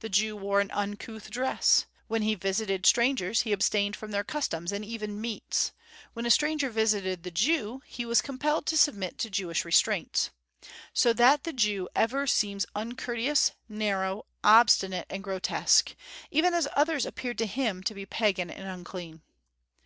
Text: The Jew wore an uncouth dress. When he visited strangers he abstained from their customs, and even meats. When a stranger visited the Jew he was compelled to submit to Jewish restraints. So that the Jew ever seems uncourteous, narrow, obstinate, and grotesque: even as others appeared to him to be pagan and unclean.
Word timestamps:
The 0.00 0.10
Jew 0.10 0.36
wore 0.36 0.60
an 0.60 0.70
uncouth 0.72 1.30
dress. 1.30 1.86
When 2.06 2.20
he 2.20 2.34
visited 2.34 2.84
strangers 2.84 3.40
he 3.48 3.52
abstained 3.52 3.96
from 3.96 4.10
their 4.10 4.22
customs, 4.22 4.72
and 4.72 4.84
even 4.84 5.18
meats. 5.18 5.72
When 6.12 6.26
a 6.26 6.30
stranger 6.30 6.68
visited 6.68 7.22
the 7.22 7.30
Jew 7.30 7.80
he 7.86 8.04
was 8.04 8.20
compelled 8.20 8.66
to 8.66 8.76
submit 8.76 9.16
to 9.20 9.30
Jewish 9.30 9.64
restraints. 9.64 10.28
So 10.92 11.14
that 11.14 11.44
the 11.44 11.54
Jew 11.54 11.88
ever 11.96 12.26
seems 12.26 12.66
uncourteous, 12.74 13.52
narrow, 13.66 14.26
obstinate, 14.44 15.06
and 15.08 15.24
grotesque: 15.24 15.96
even 16.30 16.52
as 16.52 16.68
others 16.76 17.06
appeared 17.06 17.38
to 17.38 17.46
him 17.46 17.82
to 17.84 17.94
be 17.94 18.04
pagan 18.04 18.50
and 18.50 18.68
unclean. 18.68 19.22